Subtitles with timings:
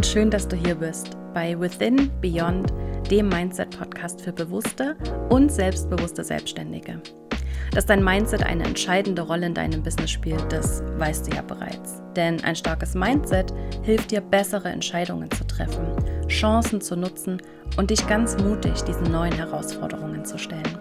[0.00, 2.72] und schön, dass du hier bist bei Within Beyond,
[3.10, 4.96] dem Mindset-Podcast für bewusste
[5.28, 7.02] und selbstbewusste Selbstständige.
[7.72, 12.00] Dass dein Mindset eine entscheidende Rolle in deinem Business spielt, das weißt du ja bereits.
[12.16, 13.52] Denn ein starkes Mindset
[13.82, 15.84] hilft dir, bessere Entscheidungen zu treffen,
[16.28, 17.36] Chancen zu nutzen
[17.76, 20.78] und dich ganz mutig diesen neuen Herausforderungen zu stellen.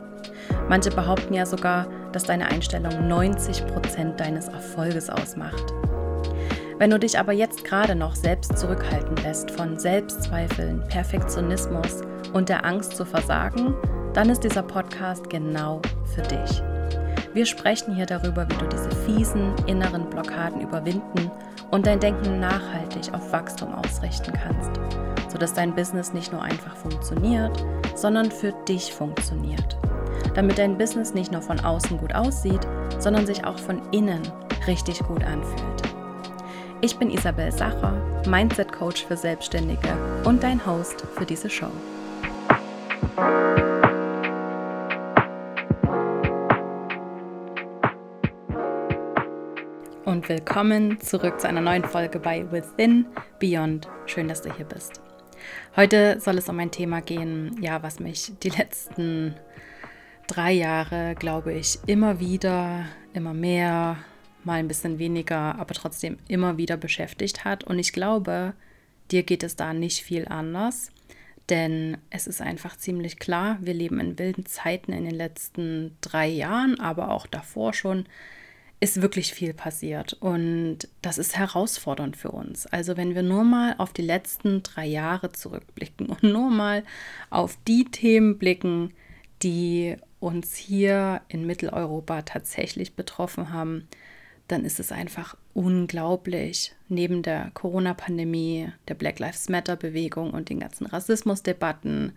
[0.70, 5.74] Manche behaupten ja sogar, dass deine Einstellung 90 Prozent deines Erfolges ausmacht.
[6.80, 12.64] Wenn du dich aber jetzt gerade noch selbst zurückhalten lässt von Selbstzweifeln, Perfektionismus und der
[12.66, 13.76] Angst zu versagen,
[14.14, 15.82] dann ist dieser Podcast genau
[16.16, 16.64] für dich.
[17.34, 21.30] Wir sprechen hier darüber, wie du diese fiesen inneren Blockaden überwinden
[21.70, 24.72] und dein Denken nachhaltig auf Wachstum ausrichten kannst,
[25.30, 27.62] sodass dein Business nicht nur einfach funktioniert,
[27.94, 29.78] sondern für dich funktioniert.
[30.34, 32.66] Damit dein Business nicht nur von außen gut aussieht,
[33.00, 34.22] sondern sich auch von innen
[34.66, 35.89] richtig gut anfühlt.
[36.82, 37.92] Ich bin Isabel Sacher,
[38.26, 41.70] Mindset Coach für Selbstständige und dein Host für diese Show.
[50.06, 53.08] Und willkommen zurück zu einer neuen Folge bei Within
[53.40, 53.90] Beyond.
[54.06, 55.02] Schön, dass du hier bist.
[55.76, 59.36] Heute soll es um ein Thema gehen, ja, was mich die letzten
[60.28, 63.98] drei Jahre, glaube ich, immer wieder, immer mehr
[64.50, 67.64] mal ein bisschen weniger, aber trotzdem immer wieder beschäftigt hat.
[67.64, 68.54] Und ich glaube,
[69.12, 70.92] dir geht es da nicht viel anders,
[71.50, 76.28] denn es ist einfach ziemlich klar, wir leben in wilden Zeiten in den letzten drei
[76.28, 78.06] Jahren, aber auch davor schon
[78.80, 82.66] ist wirklich viel passiert und das ist herausfordernd für uns.
[82.66, 86.84] Also wenn wir nur mal auf die letzten drei Jahre zurückblicken und nur mal
[87.30, 88.94] auf die Themen blicken,
[89.44, 93.88] die uns hier in Mitteleuropa tatsächlich betroffen haben,
[94.50, 96.74] dann ist es einfach unglaublich.
[96.90, 102.14] Neben der Corona-Pandemie, der Black Lives Matter-Bewegung und den ganzen Rassismusdebatten,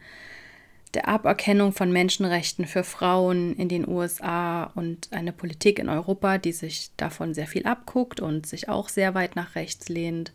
[0.95, 6.53] der Aberkennung von Menschenrechten für Frauen in den USA und eine Politik in Europa, die
[6.53, 10.33] sich davon sehr viel abguckt und sich auch sehr weit nach rechts lehnt,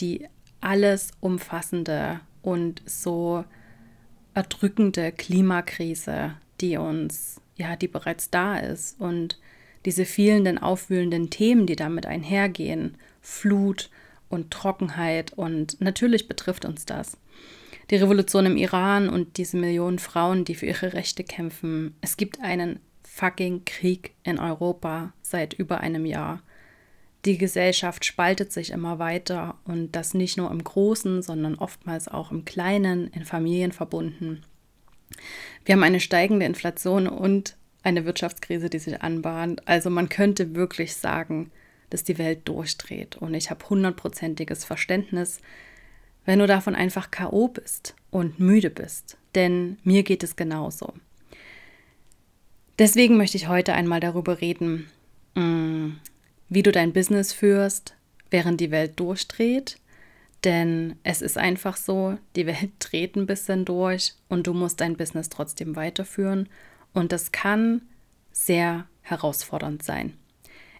[0.00, 0.26] die
[0.60, 3.44] alles umfassende und so
[4.34, 9.38] erdrückende Klimakrise, die uns, ja, die bereits da ist und
[9.84, 13.90] diese vielen aufwühlenden Themen, die damit einhergehen, Flut
[14.28, 17.16] und Trockenheit und natürlich betrifft uns das.
[17.90, 21.94] Die Revolution im Iran und diese Millionen Frauen, die für ihre Rechte kämpfen.
[22.00, 26.42] Es gibt einen fucking Krieg in Europa seit über einem Jahr.
[27.24, 32.30] Die Gesellschaft spaltet sich immer weiter und das nicht nur im Großen, sondern oftmals auch
[32.30, 34.42] im Kleinen, in Familien verbunden.
[35.64, 39.66] Wir haben eine steigende Inflation und eine Wirtschaftskrise, die sich anbahnt.
[39.68, 41.50] Also man könnte wirklich sagen,
[41.90, 43.16] dass die Welt durchdreht.
[43.16, 45.40] Und ich habe hundertprozentiges Verständnis,
[46.24, 49.18] wenn du davon einfach KO bist und müde bist.
[49.34, 50.94] Denn mir geht es genauso.
[52.78, 54.88] Deswegen möchte ich heute einmal darüber reden,
[55.34, 55.90] mm,
[56.48, 57.94] wie du dein Business führst,
[58.30, 59.78] während die Welt durchdreht.
[60.42, 64.96] Denn es ist einfach so, die Welt dreht ein bisschen durch und du musst dein
[64.96, 66.48] Business trotzdem weiterführen.
[66.94, 67.82] Und das kann
[68.32, 70.14] sehr herausfordernd sein.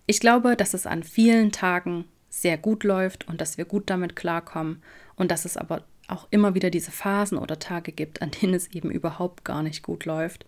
[0.06, 4.16] Ich glaube, dass es an vielen Tagen sehr gut läuft und dass wir gut damit
[4.16, 4.82] klarkommen
[5.16, 8.68] und dass es aber auch immer wieder diese Phasen oder Tage gibt, an denen es
[8.72, 10.44] eben überhaupt gar nicht gut läuft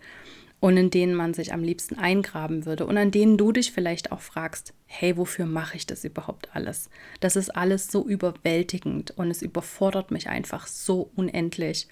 [0.60, 4.12] und in denen man sich am liebsten eingraben würde und an denen du dich vielleicht
[4.12, 6.91] auch fragst, hey, wofür mache ich das überhaupt alles?
[7.21, 11.88] Das ist alles so überwältigend und es überfordert mich einfach so unendlich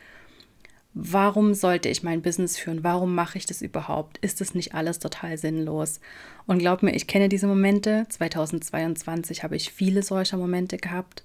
[0.95, 2.85] warum sollte ich mein Business führen?
[2.85, 4.19] Warum mache ich das überhaupt?
[4.19, 6.01] Ist das nicht alles total sinnlos?
[6.47, 8.07] Und glaub mir, ich kenne diese Momente.
[8.09, 11.25] 2022 habe ich viele solcher Momente gehabt.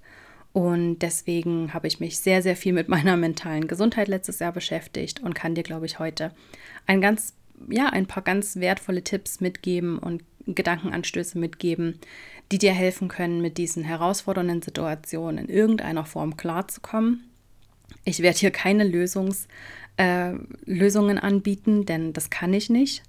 [0.52, 5.19] Und deswegen habe ich mich sehr, sehr viel mit meiner mentalen Gesundheit letztes Jahr beschäftigt
[5.21, 6.31] und kann dir, glaube ich, heute
[6.88, 7.36] ein ganz,
[7.69, 12.00] ja, ein paar ganz wertvolle Tipps mitgeben und Gedankenanstöße mitgeben,
[12.51, 17.29] die dir helfen können, mit diesen herausfordernden Situationen in irgendeiner Form klarzukommen
[18.03, 19.47] ich werde hier keine Lösungs,
[19.97, 20.33] äh,
[20.65, 23.03] Lösungen anbieten, denn das kann ich nicht.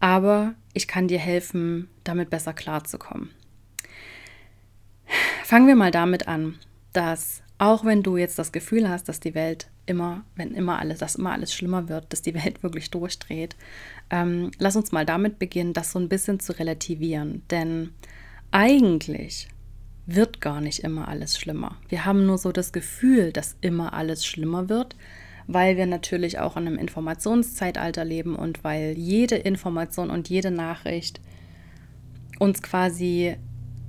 [0.00, 3.30] Aber ich kann dir helfen, damit besser klarzukommen.
[5.44, 6.58] Fangen wir mal damit an,
[6.92, 10.98] dass auch wenn du jetzt das Gefühl hast, dass die Welt immer, wenn immer alles,
[10.98, 13.56] dass immer alles schlimmer wird, dass die Welt wirklich durchdreht,
[14.10, 17.42] ähm, lass uns mal damit beginnen, das so ein bisschen zu relativieren.
[17.50, 17.90] Denn
[18.50, 19.48] eigentlich
[20.06, 21.76] wird gar nicht immer alles schlimmer.
[21.88, 24.96] Wir haben nur so das Gefühl, dass immer alles schlimmer wird,
[25.48, 31.20] weil wir natürlich auch in einem Informationszeitalter leben und weil jede Information und jede Nachricht
[32.38, 33.36] uns quasi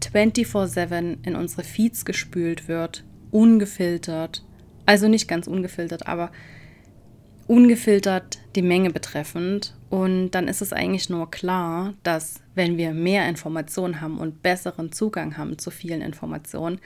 [0.02, 4.44] 24/7 in unsere Feeds gespült wird ungefiltert,
[4.86, 6.32] also nicht ganz ungefiltert, aber
[7.48, 9.74] ungefiltert die Menge betreffend.
[9.90, 14.92] Und dann ist es eigentlich nur klar, dass wenn wir mehr Informationen haben und besseren
[14.92, 16.80] Zugang haben zu vielen Informationen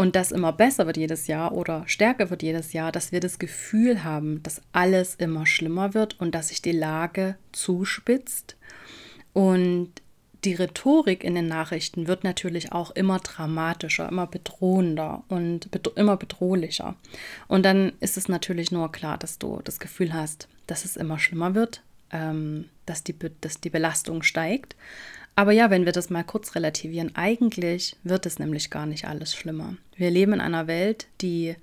[0.00, 3.38] und das immer besser wird jedes Jahr oder stärker wird jedes Jahr, dass wir das
[3.38, 8.56] Gefühl haben, dass alles immer schlimmer wird und dass sich die Lage zuspitzt.
[9.34, 9.90] Und
[10.44, 16.16] die Rhetorik in den Nachrichten wird natürlich auch immer dramatischer, immer bedrohender und bedro immer
[16.16, 16.96] bedrohlicher.
[17.48, 21.18] Und dann ist es natürlich nur klar, dass du das Gefühl hast, dass es immer
[21.18, 24.76] schlimmer wird, ähm, dass, die dass die Belastung steigt.
[25.36, 29.34] Aber ja, wenn wir das mal kurz relativieren, eigentlich wird es nämlich gar nicht alles
[29.34, 29.76] schlimmer.
[29.96, 31.54] Wir leben in einer Welt, die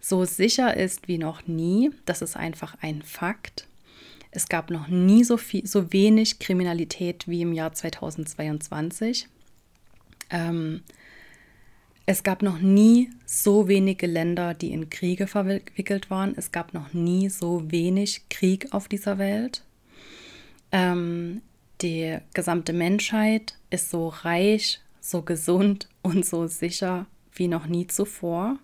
[0.00, 1.90] so sicher ist wie noch nie.
[2.06, 3.66] Das ist einfach ein Fakt.
[4.34, 9.28] Es gab noch nie so, viel, so wenig Kriminalität wie im Jahr 2022.
[10.30, 10.82] Ähm,
[12.04, 16.34] es gab noch nie so wenige Länder, die in Kriege verwickelt waren.
[16.36, 19.62] Es gab noch nie so wenig Krieg auf dieser Welt.
[20.72, 21.40] Ähm,
[21.80, 28.58] die gesamte Menschheit ist so reich, so gesund und so sicher wie noch nie zuvor.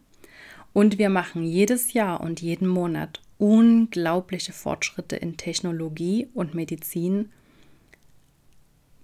[0.72, 7.32] Und wir machen jedes Jahr und jeden Monat unglaubliche Fortschritte in Technologie und Medizin,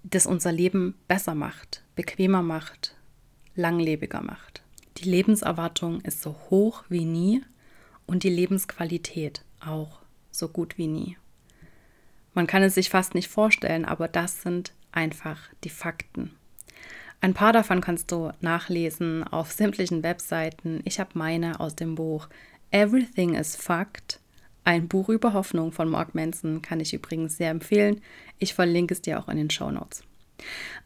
[0.03, 2.95] das unser Leben besser macht, bequemer macht,
[3.55, 4.63] langlebiger macht.
[4.99, 7.43] Die Lebenserwartung ist so hoch wie nie
[8.07, 10.01] und die Lebensqualität auch
[10.31, 11.17] so gut wie nie.
[12.35, 16.33] Man kann es sich fast nicht vorstellen, aber das sind einfach die Fakten.
[17.23, 20.83] Ein paar davon kannst du nachlesen auf sämtlichen Webseiten.
[20.85, 22.29] Ich habe meine aus dem Buch
[22.71, 24.21] Everything is Fact
[24.67, 28.01] ein Buch über Hoffnung von Mark Manson kann ich übrigens sehr empfehlen.
[28.39, 30.03] Ich verlinke es dir auch in den Show Notes.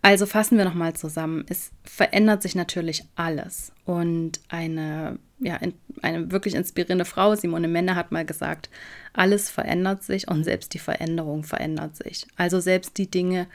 [0.02, 1.46] Also fassen wir nochmal zusammen.
[1.48, 3.72] Es verändert sich natürlich alles.
[3.86, 5.58] Und eine, ja,
[6.02, 8.68] eine wirklich inspirierende Frau, Simone Menne, hat mal gesagt,
[9.14, 12.26] alles verändert sich und selbst die Veränderung verändert sich.
[12.36, 13.46] Also selbst die Dinge,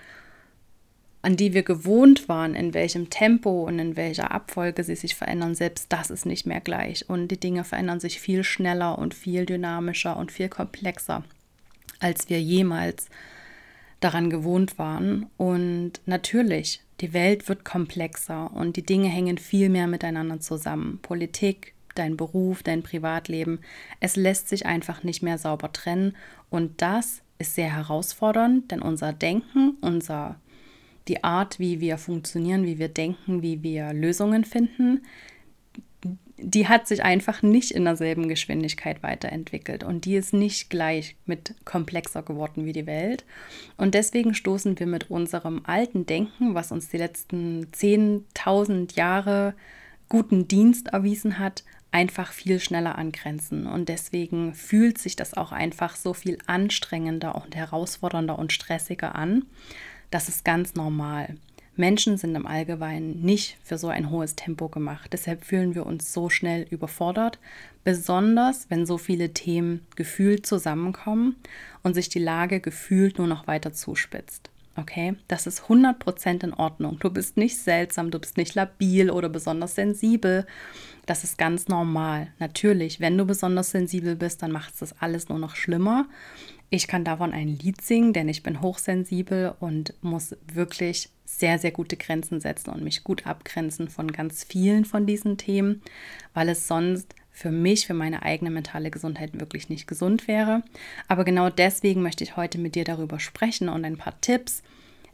[1.25, 5.55] an die wir gewohnt waren, in welchem Tempo und in welcher Abfolge sie sich verändern,
[5.55, 7.09] selbst das ist nicht mehr gleich.
[7.09, 11.23] Und die Dinge verändern sich viel schneller und viel dynamischer und viel komplexer,
[11.99, 13.07] als wir jemals
[14.01, 15.25] daran gewohnt waren.
[15.35, 20.99] Und natürlich, die Welt wird komplexer und die Dinge hängen viel mehr miteinander zusammen.
[21.01, 23.61] Politik, dein Beruf, dein Privatleben,
[23.99, 26.15] es lässt sich einfach nicht mehr sauber trennen.
[26.51, 30.35] Und das ist sehr herausfordernd, denn unser Denken, unser
[31.07, 35.01] die Art, wie wir funktionieren, wie wir denken, wie wir Lösungen finden,
[36.37, 41.55] die hat sich einfach nicht in derselben Geschwindigkeit weiterentwickelt und die ist nicht gleich mit
[41.63, 43.23] komplexer geworden wie die Welt.
[43.77, 49.53] Und deswegen stoßen wir mit unserem alten Denken, was uns die letzten 10.000 Jahre
[50.09, 53.65] guten Dienst erwiesen hat, einfach viel schneller an Grenzen.
[53.65, 59.45] Und deswegen fühlt sich das auch einfach so viel anstrengender und herausfordernder und stressiger an.
[60.15, 61.35] Das ist ganz normal.
[61.75, 65.11] Menschen sind im Allgemeinen nicht für so ein hohes Tempo gemacht.
[65.11, 67.37] Deshalb fühlen wir uns so schnell überfordert,
[67.83, 71.35] besonders wenn so viele Themen gefühlt zusammenkommen
[71.83, 74.49] und sich die Lage gefühlt nur noch weiter zuspitzt.
[74.77, 76.97] Okay, das ist 100% in Ordnung.
[76.99, 80.47] Du bist nicht seltsam, du bist nicht labil oder besonders sensibel.
[81.05, 82.27] Das ist ganz normal.
[82.39, 86.07] Natürlich, wenn du besonders sensibel bist, dann macht es das alles nur noch schlimmer.
[86.75, 91.71] Ich kann davon ein Lied singen, denn ich bin hochsensibel und muss wirklich sehr, sehr
[91.71, 95.81] gute Grenzen setzen und mich gut abgrenzen von ganz vielen von diesen Themen,
[96.33, 100.63] weil es sonst für mich, für meine eigene mentale Gesundheit wirklich nicht gesund wäre.
[101.07, 104.61] Aber genau deswegen möchte ich heute mit dir darüber sprechen und ein paar Tipps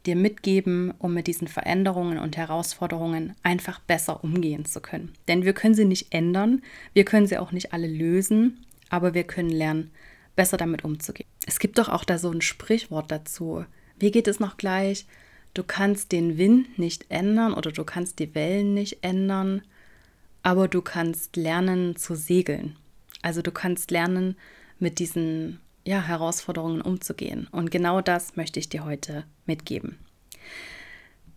[0.07, 5.13] dir mitgeben, um mit diesen Veränderungen und Herausforderungen einfach besser umgehen zu können.
[5.27, 6.63] Denn wir können sie nicht ändern,
[6.93, 9.91] wir können sie auch nicht alle lösen, aber wir können lernen,
[10.35, 11.30] besser damit umzugehen.
[11.47, 13.65] Es gibt doch auch da so ein Sprichwort dazu.
[13.97, 15.05] Wie geht es noch gleich?
[15.53, 19.61] Du kannst den Wind nicht ändern oder du kannst die Wellen nicht ändern,
[20.43, 22.77] aber du kannst lernen zu segeln.
[23.21, 24.35] Also du kannst lernen,
[24.81, 27.47] mit diesen ja, Herausforderungen umzugehen.
[27.51, 29.97] Und genau das möchte ich dir heute mitgeben.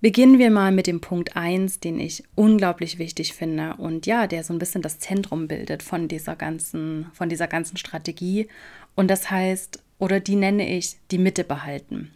[0.01, 4.45] Beginnen wir mal mit dem Punkt 1, den ich unglaublich wichtig finde und ja, der
[4.45, 8.49] so ein bisschen das Zentrum bildet von dieser ganzen, von dieser ganzen Strategie.
[8.95, 12.11] Und das heißt, oder die nenne ich die Mitte behalten.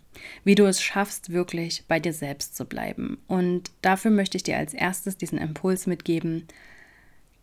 [0.45, 3.17] Wie du es schaffst, wirklich bei dir selbst zu bleiben.
[3.29, 6.47] Und dafür möchte ich dir als erstes diesen Impuls mitgeben.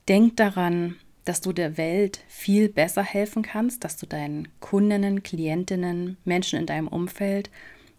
[0.08, 6.18] Denk daran, dass du der Welt viel besser helfen kannst, dass du deinen Kundinnen, Klientinnen,
[6.26, 7.50] Menschen in deinem Umfeld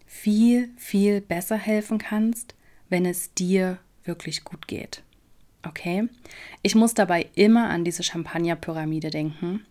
[0.05, 2.55] viel, viel besser helfen kannst,
[2.87, 5.03] wenn es dir wirklich gut geht.
[5.63, 6.07] Okay?
[6.61, 9.65] Ich muss dabei immer an diese Champagnerpyramide denken.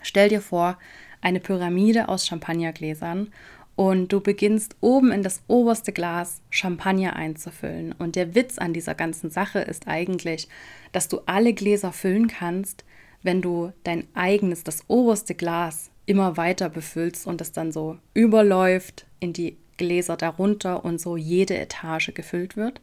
[0.00, 0.78] Stell dir vor,
[1.20, 3.32] eine Pyramide aus Champagnergläsern
[3.76, 7.92] und du beginnst oben in das oberste Glas Champagner einzufüllen.
[7.92, 10.48] Und der Witz an dieser ganzen Sache ist eigentlich,
[10.92, 12.84] dass du alle Gläser füllen kannst,
[13.22, 19.06] wenn du dein eigenes, das oberste Glas immer weiter befüllst und es dann so überläuft
[19.18, 22.80] in die Gläser darunter und so jede Etage gefüllt wird.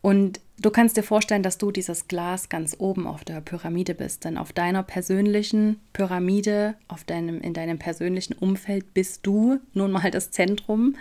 [0.00, 4.24] Und du kannst dir vorstellen, dass du dieses Glas ganz oben auf der Pyramide bist,
[4.24, 10.10] denn auf deiner persönlichen Pyramide, auf deinem, in deinem persönlichen Umfeld bist du nun mal
[10.10, 10.96] das Zentrum.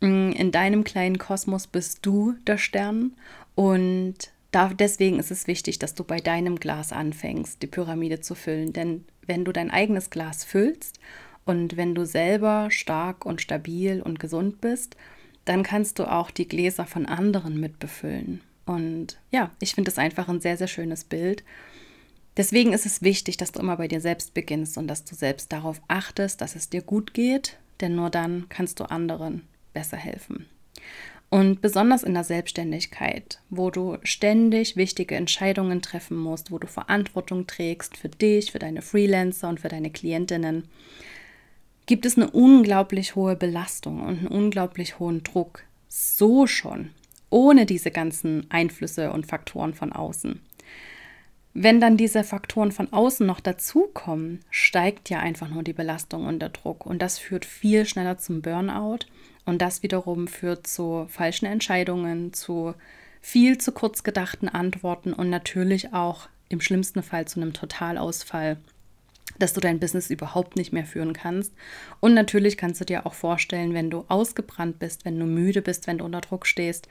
[0.00, 3.12] Mm, in deinem kleinen Kosmos bist du der Stern
[3.54, 4.30] und
[4.78, 8.72] deswegen ist es wichtig, dass du bei deinem Glas anfängst, die Pyramide zu füllen.
[8.72, 10.98] Denn wenn du dein eigenes Glas füllst
[11.44, 14.96] und wenn du selber stark und stabil und gesund bist,
[15.44, 18.40] dann kannst du auch die Gläser von anderen mitbefüllen.
[18.66, 21.42] Und ja, ich finde es einfach ein sehr, sehr schönes Bild.
[22.36, 25.52] Deswegen ist es wichtig, dass du immer bei dir selbst beginnst und dass du selbst
[25.52, 29.42] darauf achtest, dass es dir gut geht, denn nur dann kannst du anderen
[29.72, 30.46] besser helfen.
[31.30, 37.46] Und besonders in der Selbstständigkeit, wo du ständig wichtige Entscheidungen treffen musst, wo du Verantwortung
[37.46, 40.64] trägst für dich, für deine Freelancer und für deine Klientinnen,
[41.90, 45.64] gibt es eine unglaublich hohe Belastung und einen unglaublich hohen Druck.
[45.88, 46.90] So schon,
[47.30, 50.40] ohne diese ganzen Einflüsse und Faktoren von außen.
[51.52, 56.38] Wenn dann diese Faktoren von außen noch dazukommen, steigt ja einfach nur die Belastung und
[56.38, 56.86] der Druck.
[56.86, 59.00] Und das führt viel schneller zum Burnout.
[59.44, 62.74] Und das wiederum führt zu falschen Entscheidungen, zu
[63.20, 68.58] viel zu kurz gedachten Antworten und natürlich auch im schlimmsten Fall zu einem Totalausfall
[69.40, 71.52] dass du dein Business überhaupt nicht mehr führen kannst.
[72.00, 75.86] Und natürlich kannst du dir auch vorstellen, wenn du ausgebrannt bist, wenn du müde bist,
[75.86, 76.88] wenn du unter Druck stehst,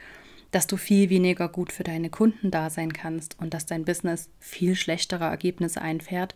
[0.52, 4.30] dass du viel weniger gut für deine Kunden da sein kannst und dass dein Business
[4.40, 6.36] viel schlechtere Ergebnisse einfährt,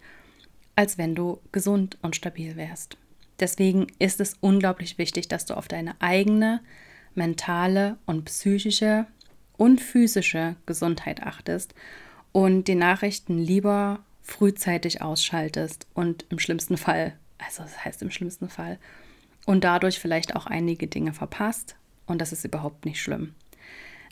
[0.76, 2.98] als wenn du gesund und stabil wärst.
[3.40, 6.62] Deswegen ist es unglaublich wichtig, dass du auf deine eigene
[7.16, 9.08] mentale und psychische
[9.58, 11.74] und physische Gesundheit achtest
[12.32, 18.50] und die Nachrichten lieber frühzeitig ausschaltest und im schlimmsten Fall, also das heißt im schlimmsten
[18.50, 18.80] Fall,
[19.46, 21.76] und dadurch vielleicht auch einige Dinge verpasst
[22.06, 23.36] und das ist überhaupt nicht schlimm.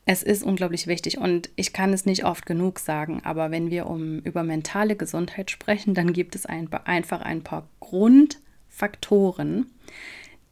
[0.05, 3.85] Es ist unglaublich wichtig und ich kann es nicht oft genug sagen, aber wenn wir
[3.87, 9.67] um über mentale Gesundheit sprechen, dann gibt es ein, einfach ein paar Grundfaktoren,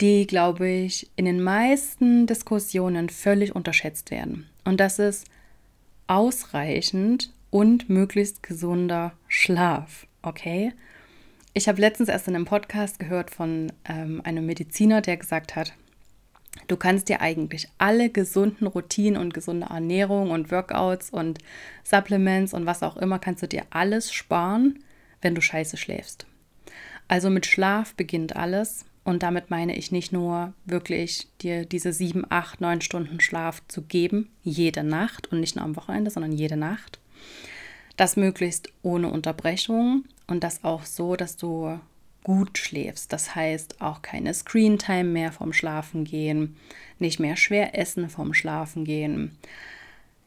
[0.01, 4.47] die, glaube ich, in den meisten Diskussionen völlig unterschätzt werden.
[4.63, 5.25] Und das ist
[6.07, 10.07] ausreichend und möglichst gesunder Schlaf.
[10.21, 10.73] Okay?
[11.53, 15.73] Ich habe letztens erst in einem Podcast gehört von ähm, einem Mediziner, der gesagt hat,
[16.67, 21.39] du kannst dir eigentlich alle gesunden Routinen und gesunde Ernährung und Workouts und
[21.83, 24.83] Supplements und was auch immer, kannst du dir alles sparen,
[25.21, 26.25] wenn du scheiße schläfst.
[27.07, 28.85] Also mit Schlaf beginnt alles.
[29.03, 33.81] Und damit meine ich nicht nur wirklich dir diese sieben, acht, neun Stunden Schlaf zu
[33.81, 36.99] geben, jede Nacht und nicht nur am Wochenende, sondern jede Nacht,
[37.99, 41.79] das möglichst ohne Unterbrechung und das auch so, dass du
[42.23, 43.11] gut schläfst.
[43.11, 46.55] Das heißt auch keine Screentime mehr vom Schlafen gehen,
[46.97, 49.37] nicht mehr schwer essen vom Schlafen gehen.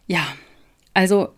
[0.07, 0.27] Ja,
[0.93, 1.33] also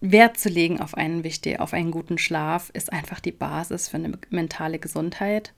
[0.00, 3.96] Wert zu legen auf einen wichtig, auf einen guten Schlaf ist einfach die Basis für
[3.96, 5.52] eine mentale Gesundheit.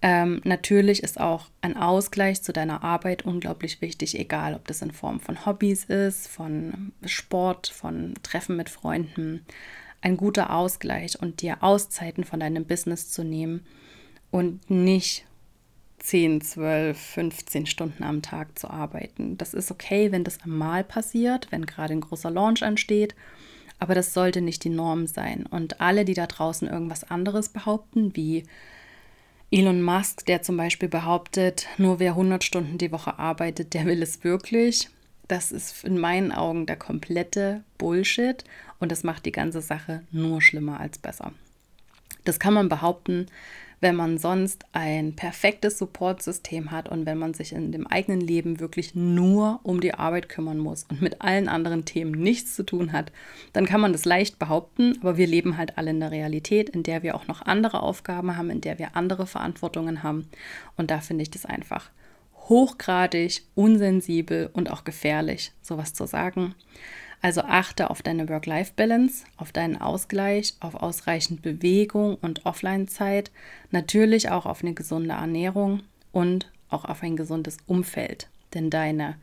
[0.00, 4.90] Ähm, natürlich ist auch ein Ausgleich zu deiner Arbeit unglaublich wichtig, egal ob das in
[4.90, 9.44] Form von Hobbys ist, von Sport, von Treffen mit Freunden.
[10.00, 13.66] Ein guter Ausgleich und dir Auszeiten von deinem Business zu nehmen
[14.30, 15.26] und nicht
[15.98, 19.38] 10, 12, 15 Stunden am Tag zu arbeiten.
[19.38, 23.14] Das ist okay, wenn das einmal passiert, wenn gerade ein großer Launch ansteht
[23.84, 25.44] aber das sollte nicht die Norm sein.
[25.44, 28.44] Und alle, die da draußen irgendwas anderes behaupten, wie
[29.50, 34.02] Elon Musk, der zum Beispiel behauptet, nur wer 100 Stunden die Woche arbeitet, der will
[34.02, 34.88] es wirklich.
[35.28, 38.42] Das ist in meinen Augen der komplette Bullshit
[38.78, 41.32] und das macht die ganze Sache nur schlimmer als besser.
[42.24, 43.26] Das kann man behaupten,
[43.84, 48.58] wenn man sonst ein perfektes Supportsystem hat und wenn man sich in dem eigenen Leben
[48.58, 52.92] wirklich nur um die Arbeit kümmern muss und mit allen anderen Themen nichts zu tun
[52.92, 53.12] hat,
[53.52, 56.82] dann kann man das leicht behaupten, aber wir leben halt alle in der Realität, in
[56.82, 60.28] der wir auch noch andere Aufgaben haben, in der wir andere Verantwortungen haben
[60.78, 61.90] und da finde ich das einfach
[62.48, 66.54] hochgradig unsensibel und auch gefährlich, sowas zu sagen.
[67.22, 73.30] Also achte auf deine Work-Life-Balance, auf deinen Ausgleich, auf ausreichend Bewegung und Offline-Zeit,
[73.70, 78.28] natürlich auch auf eine gesunde Ernährung und auch auf ein gesundes Umfeld.
[78.52, 79.16] Denn deine,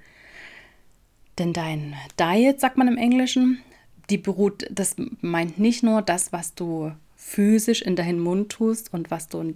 [1.37, 3.59] Denn dein Diet, sagt man im Englischen,
[4.09, 9.11] die beruht, das meint nicht nur das, was du physisch in deinen Mund tust und
[9.11, 9.53] was du,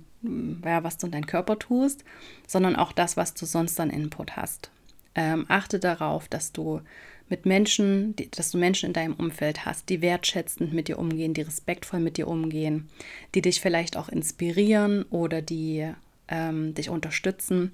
[0.64, 2.06] ja, was du in deinen Körper tust,
[2.48, 4.70] sondern auch das, was du sonst an Input hast.
[5.16, 6.82] Ähm, achte darauf, dass du
[7.30, 11.34] mit Menschen, die, dass du Menschen in deinem Umfeld hast, die wertschätzend mit dir umgehen,
[11.34, 12.88] die respektvoll mit dir umgehen,
[13.34, 15.92] die dich vielleicht auch inspirieren oder die
[16.28, 17.74] ähm, dich unterstützen.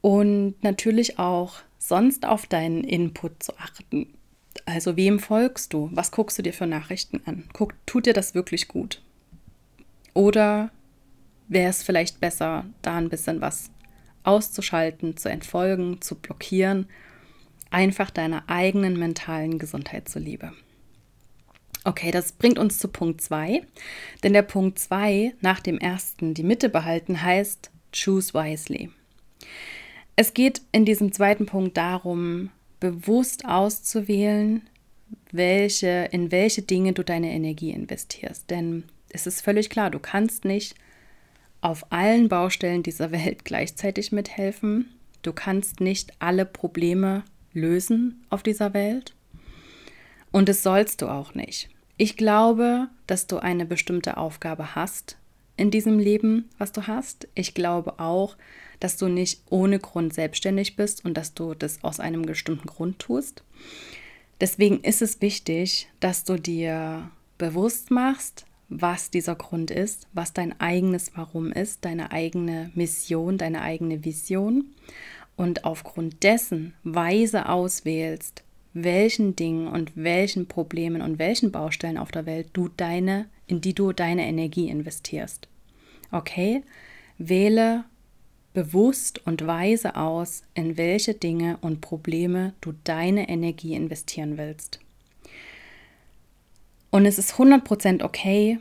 [0.00, 4.08] Und natürlich auch sonst auf deinen Input zu achten.
[4.66, 5.88] Also wem folgst du?
[5.92, 7.44] Was guckst du dir für Nachrichten an?
[7.52, 9.00] Guck, tut dir das wirklich gut?
[10.14, 10.70] Oder
[11.48, 13.70] wäre es vielleicht besser, da ein bisschen was
[14.24, 16.86] auszuschalten, zu entfolgen, zu blockieren,
[17.72, 20.52] einfach deiner eigenen mentalen Gesundheit zuliebe?
[21.84, 23.62] Okay, das bringt uns zu Punkt 2.
[24.22, 28.90] Denn der Punkt 2 nach dem ersten die Mitte behalten heißt choose wisely.
[30.14, 34.68] Es geht in diesem zweiten Punkt darum, bewusst auszuwählen,
[35.30, 38.50] welche, in welche Dinge du deine Energie investierst.
[38.50, 40.74] Denn es ist völlig klar, du kannst nicht
[41.60, 44.90] auf allen Baustellen dieser Welt gleichzeitig mithelfen.
[45.22, 49.14] Du kannst nicht alle Probleme lösen auf dieser Welt.
[50.30, 51.68] Und das sollst du auch nicht.
[51.96, 55.16] Ich glaube, dass du eine bestimmte Aufgabe hast
[55.56, 57.28] in diesem Leben, was du hast.
[57.34, 58.36] Ich glaube auch,
[58.80, 62.98] dass du nicht ohne Grund selbstständig bist und dass du das aus einem bestimmten Grund
[62.98, 63.44] tust.
[64.40, 70.58] Deswegen ist es wichtig, dass du dir bewusst machst, was dieser Grund ist, was dein
[70.60, 74.64] eigenes Warum ist, deine eigene Mission, deine eigene Vision
[75.42, 78.44] und aufgrund dessen weise auswählst,
[78.74, 83.74] welchen Dingen und welchen Problemen und welchen Baustellen auf der Welt du deine, in die
[83.74, 85.48] du deine Energie investierst.
[86.12, 86.62] Okay?
[87.18, 87.82] Wähle
[88.54, 94.78] bewusst und weise aus, in welche Dinge und Probleme du deine Energie investieren willst.
[96.90, 98.60] Und es ist 100% okay,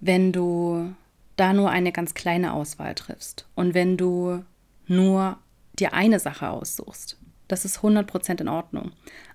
[0.00, 0.92] wenn du
[1.36, 4.44] da nur eine ganz kleine Auswahl triffst und wenn du
[4.86, 5.38] nur
[5.80, 7.16] dir eine Sache aussuchst.
[7.48, 8.92] Das ist 100% in Ordnung.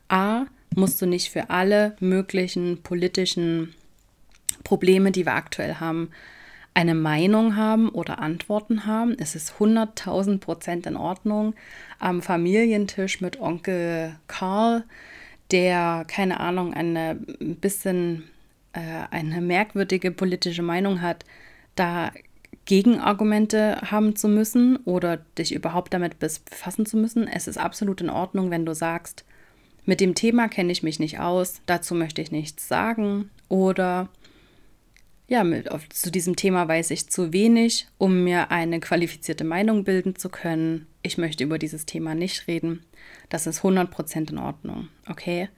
[0.07, 3.73] A, musst du nicht für alle möglichen politischen
[4.63, 6.09] Probleme, die wir aktuell haben,
[6.73, 9.15] eine Meinung haben oder Antworten haben.
[9.17, 11.55] Es ist 100.000 Prozent in Ordnung.
[11.99, 14.83] Am Familientisch mit Onkel Karl,
[15.51, 18.25] der, keine Ahnung, eine bisschen
[18.73, 18.79] äh,
[19.09, 21.23] eine merkwürdige politische Meinung hat,
[21.75, 22.11] da
[22.65, 27.27] Gegenargumente haben zu müssen oder dich überhaupt damit befassen zu müssen.
[27.27, 29.23] Es ist absolut in Ordnung, wenn du sagst,
[29.85, 34.09] mit dem Thema kenne ich mich nicht aus, dazu möchte ich nichts sagen oder
[35.27, 39.83] ja, mit, auf, zu diesem Thema weiß ich zu wenig, um mir eine qualifizierte Meinung
[39.83, 40.85] bilden zu können.
[41.01, 42.83] Ich möchte über dieses Thema nicht reden.
[43.29, 45.49] Das ist 100% in Ordnung, okay?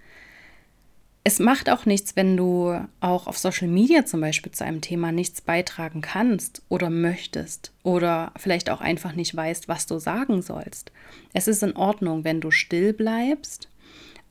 [1.27, 5.11] Es macht auch nichts, wenn du auch auf Social Media zum Beispiel zu einem Thema
[5.11, 10.89] nichts beitragen kannst oder möchtest oder vielleicht auch einfach nicht weißt, was du sagen sollst.
[11.33, 13.67] Es ist in Ordnung, wenn du still bleibst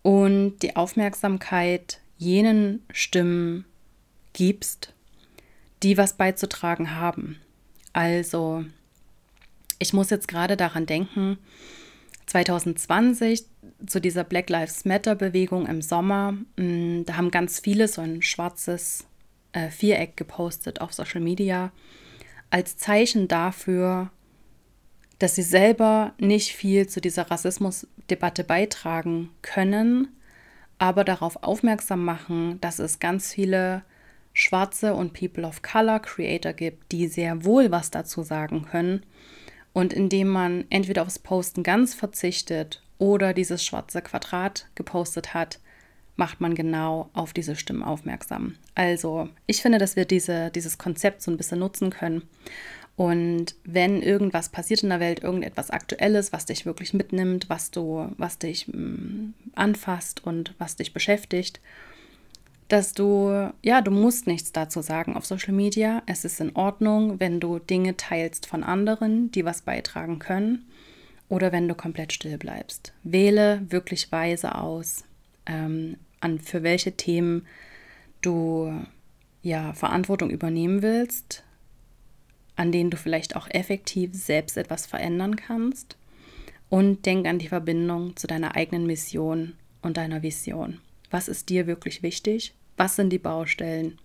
[0.01, 3.67] und die Aufmerksamkeit jenen Stimmen
[4.33, 4.95] gibst,
[5.83, 7.39] die was beizutragen haben.
[7.93, 8.65] Also,
[9.79, 11.37] ich muss jetzt gerade daran denken,
[12.27, 13.45] 2020
[13.87, 18.23] zu dieser Black Lives Matter Bewegung im Sommer, mm, da haben ganz viele so ein
[18.23, 19.07] schwarzes
[19.53, 21.73] äh, Viereck gepostet auf Social Media
[22.51, 24.11] als Zeichen dafür,
[25.19, 30.09] dass sie selber nicht viel zu dieser Rassismusdebatte beitragen können,
[30.79, 33.83] aber darauf aufmerksam machen, dass es ganz viele
[34.35, 39.03] schwarze und People of Color Creator gibt, die sehr wohl was dazu sagen können.
[39.77, 45.59] Und indem man entweder aufs Posten ganz verzichtet oder dieses schwarze Quadrat gepostet hat,
[46.17, 48.55] macht man genau auf diese Stimmen aufmerksam.
[48.75, 52.23] Also ich finde, dass wir diese, dieses Konzept so ein bisschen nutzen können.
[52.97, 58.11] Und wenn irgendwas passiert in der Welt, irgendetwas Aktuelles, was dich wirklich mitnimmt, was du,
[58.17, 61.61] was dich mh, mm, anfasst und was dich beschäftigt,
[62.69, 66.03] dass du, ja, du musst nichts dazu sagen auf Social Media.
[66.07, 70.67] Es ist in Ordnung, wenn du Dinge teilst von anderen, die was beitragen können,
[71.29, 72.93] oder wenn du komplett still bleibst.
[73.03, 75.05] Wähle wirklich weise aus,
[75.47, 77.47] ähm, an für welche Themen
[78.21, 78.73] du
[79.43, 81.45] ja Verantwortung übernehmen willst,
[82.57, 85.97] an denen du vielleicht auch effektiv selbst etwas verändern kannst.
[86.69, 90.81] Und denk an die Verbindung zu deiner eigenen Mission und deiner Vision.
[91.17, 92.53] Was ist dir wirklich wichtig?
[92.77, 93.97] Was sind die Baustellen,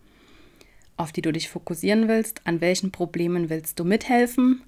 [0.96, 2.40] auf die du dich fokussieren willst?
[2.46, 4.62] An welchen Problemen willst du mithelfen?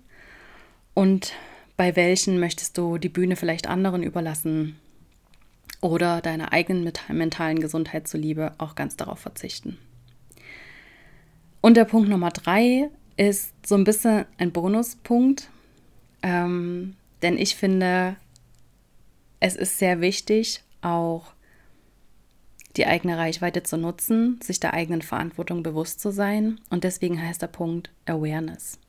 [0.94, 1.32] Und
[1.78, 4.76] bei welchen möchtest du die Bühne vielleicht anderen überlassen?
[5.80, 9.78] oder deiner eigenen mentalen Gesundheit zuliebe auch ganz darauf verzichten.
[11.62, 15.50] Und der Punkt Nummer drei ist so ein bisschen ein Bonuspunkt,
[16.24, 18.18] ähm, denn ich finde,
[19.40, 21.34] es ist sehr wichtig, auch
[22.78, 26.60] die eigene Reichweite zu nutzen, sich der eigenen Verantwortung bewusst zu sein.
[26.70, 28.80] Und deswegen heißt der Punkt Awareness.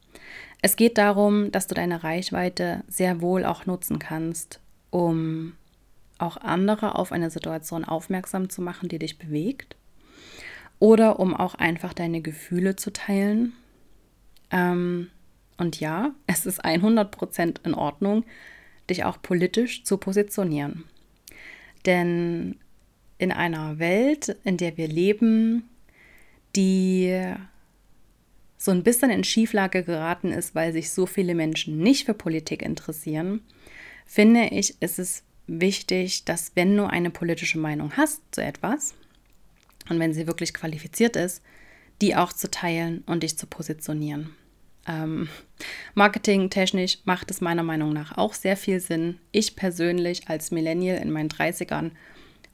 [0.63, 5.53] Es geht darum, dass du deine Reichweite sehr wohl auch nutzen kannst, um
[6.19, 9.77] auch andere auf eine Situation aufmerksam zu machen, die dich bewegt.
[10.79, 13.53] Oder um auch einfach deine Gefühle zu teilen.
[14.51, 15.11] Ähm,
[15.59, 18.25] und ja, es ist 100% in Ordnung,
[18.89, 20.85] dich auch politisch zu positionieren.
[21.87, 22.57] Denn
[23.19, 25.69] in einer Welt, in der wir leben,
[26.57, 27.35] die
[28.57, 32.63] so ein bisschen in Schieflage geraten ist, weil sich so viele Menschen nicht für Politik
[32.63, 33.43] interessieren,
[34.07, 38.95] finde ich, ist es wichtig, dass wenn du eine politische Meinung hast zu etwas
[39.91, 41.43] und wenn sie wirklich qualifiziert ist,
[42.01, 44.35] die auch zu teilen und dich zu positionieren.
[44.87, 45.29] Ähm,
[45.95, 49.19] Marketingtechnisch macht es meiner Meinung nach auch sehr viel Sinn.
[49.33, 51.93] Ich persönlich als Millennial in meinen 30ern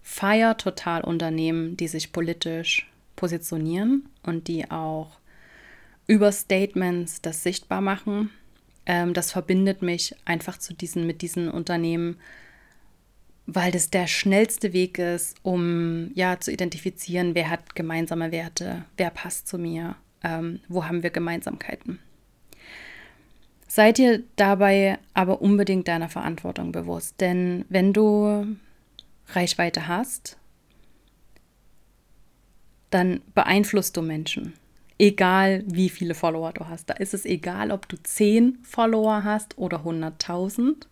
[0.03, 5.19] feiere total Unternehmen, die sich politisch positionieren und die auch
[6.07, 8.31] über Statements das sichtbar machen.
[8.87, 12.17] Ähm, das verbindet mich einfach zu diesen, mit diesen Unternehmen,
[13.47, 19.11] weil das der schnellste Weg ist, um ja zu identifizieren, wer hat gemeinsame Werte, wer
[19.11, 21.99] passt zu mir, ähm, wo haben wir Gemeinsamkeiten.
[23.67, 28.57] Seid ihr dabei aber unbedingt deiner Verantwortung bewusst, denn wenn du
[29.37, 30.37] Reichweite hast,
[32.90, 34.55] dann beeinflusst du Menschen.
[34.99, 36.90] Egal wie viele Follower du hast.
[36.90, 40.87] Da ist es egal, ob du 10 Follower hast oder 100.000.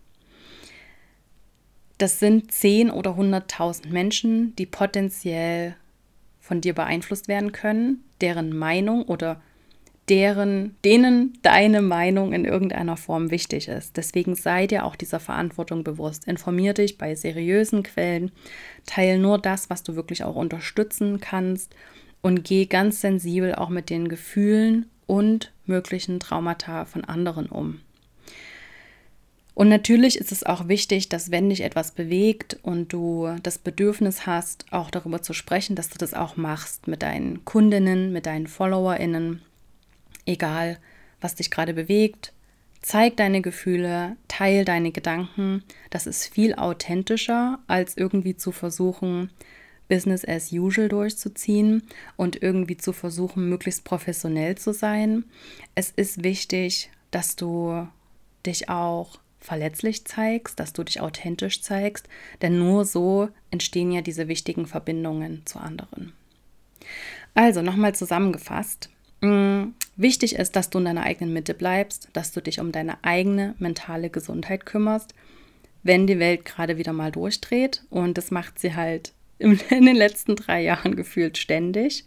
[1.99, 5.75] Das sind 10 oder 100.000 Menschen, die potenziell
[6.39, 9.41] von dir beeinflusst werden können, deren Meinung oder
[10.09, 13.97] deren, denen deine Meinung in irgendeiner Form wichtig ist.
[13.97, 16.27] Deswegen sei dir auch dieser Verantwortung bewusst.
[16.27, 18.31] Informier dich bei seriösen Quellen,
[18.85, 21.75] teile nur das, was du wirklich auch unterstützen kannst
[22.21, 27.81] und geh ganz sensibel auch mit den Gefühlen und möglichen Traumata von anderen um.
[29.59, 34.25] Und natürlich ist es auch wichtig, dass wenn dich etwas bewegt und du das Bedürfnis
[34.25, 38.47] hast, auch darüber zu sprechen, dass du das auch machst mit deinen Kundinnen, mit deinen
[38.47, 39.41] Followerinnen,
[40.29, 40.79] egal
[41.21, 42.33] was dich gerade bewegt.
[42.81, 45.63] Zeig deine Gefühle, teil deine Gedanken.
[45.89, 49.31] Das ist viel authentischer, als irgendwie zu versuchen,
[49.89, 51.83] Business as usual durchzuziehen
[52.15, 55.25] und irgendwie zu versuchen, möglichst professionell zu sein.
[55.75, 57.87] Es ist wichtig, dass du
[58.45, 62.07] dich auch verletzlich zeigst, dass du dich authentisch zeigst,
[62.41, 66.13] denn nur so entstehen ja diese wichtigen Verbindungen zu anderen.
[67.33, 68.89] Also nochmal zusammengefasst,
[69.21, 73.03] Mm, wichtig ist, dass du in deiner eigenen Mitte bleibst, dass du dich um deine
[73.03, 75.13] eigene mentale Gesundheit kümmerst,
[75.83, 77.83] wenn die Welt gerade wieder mal durchdreht.
[77.89, 82.05] Und das macht sie halt in den letzten drei Jahren gefühlt ständig.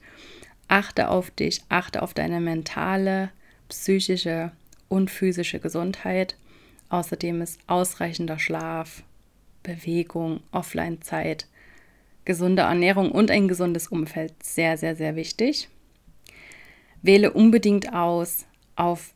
[0.68, 3.31] Achte auf dich, achte auf deine mentale,
[3.68, 4.52] psychische
[4.88, 6.37] und physische Gesundheit.
[6.88, 9.02] Außerdem ist ausreichender Schlaf,
[9.62, 11.46] Bewegung, Offline-Zeit,
[12.24, 15.68] gesunde Ernährung und ein gesundes Umfeld sehr, sehr, sehr wichtig.
[17.03, 19.15] Wähle unbedingt aus, auf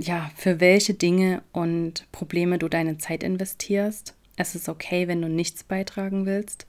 [0.00, 4.14] ja, für welche Dinge und Probleme du deine Zeit investierst.
[4.36, 6.66] Es ist okay, wenn du nichts beitragen willst,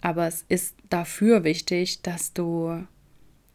[0.00, 2.84] aber es ist dafür wichtig, dass du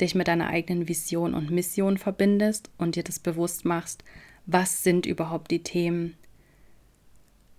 [0.01, 4.03] dich mit deiner eigenen Vision und Mission verbindest und dir das bewusst machst,
[4.45, 6.15] was sind überhaupt die Themen,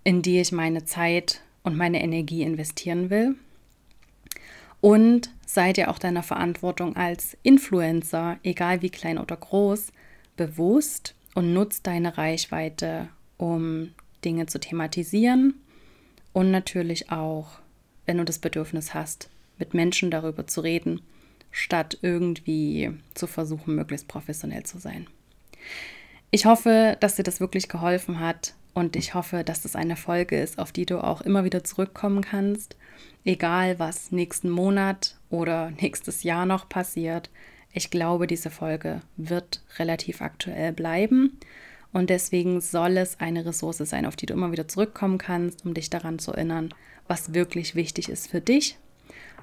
[0.03, 3.35] in die ich meine Zeit und meine Energie investieren will.
[4.87, 9.91] Und sei dir auch deiner Verantwortung als Influencer, egal wie klein oder groß,
[10.37, 13.91] bewusst und nutz deine Reichweite, um
[14.23, 15.55] Dinge zu thematisieren
[16.31, 17.59] und natürlich auch,
[18.05, 21.01] wenn du das Bedürfnis hast, mit Menschen darüber zu reden,
[21.51, 25.05] statt irgendwie zu versuchen, möglichst professionell zu sein.
[26.31, 30.39] Ich hoffe, dass dir das wirklich geholfen hat und ich hoffe, dass das eine Folge
[30.39, 32.77] ist, auf die du auch immer wieder zurückkommen kannst,
[33.25, 37.31] egal was nächsten Monat oder nächstes Jahr noch passiert.
[37.73, 41.39] Ich glaube, diese Folge wird relativ aktuell bleiben
[41.91, 45.73] und deswegen soll es eine Ressource sein, auf die du immer wieder zurückkommen kannst, um
[45.73, 46.69] dich daran zu erinnern,
[47.07, 48.77] was wirklich wichtig ist für dich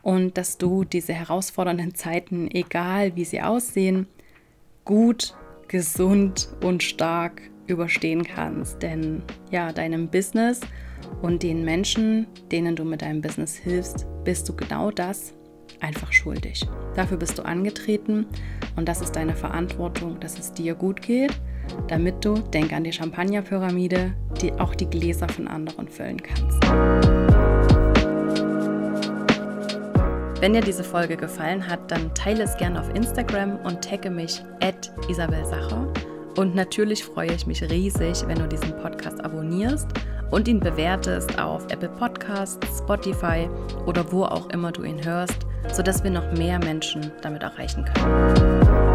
[0.02, 4.06] und dass du diese herausfordernden Zeiten, egal wie sie aussehen,
[4.84, 5.34] gut,
[5.66, 8.82] gesund und stark überstehen kannst.
[8.82, 10.60] Denn ja, deinem Business
[11.22, 15.34] und den Menschen, denen du mit deinem Business hilfst, bist du genau das
[15.80, 16.66] einfach schuldig.
[16.94, 18.26] Dafür bist du angetreten
[18.76, 21.32] und das ist deine Verantwortung, dass es dir gut geht,
[21.88, 26.62] damit du, denk an die Champagnerpyramide, die auch die Gläser von anderen füllen kannst.
[30.40, 34.42] Wenn dir diese Folge gefallen hat, dann teile es gerne auf Instagram und tagge mich
[34.60, 35.90] at Isabel Sacher.
[36.36, 39.86] Und natürlich freue ich mich riesig, wenn du diesen Podcast abonnierst
[40.30, 43.48] und ihn bewertest auf Apple Podcasts, Spotify
[43.86, 48.93] oder wo auch immer du ihn hörst, sodass wir noch mehr Menschen damit erreichen können.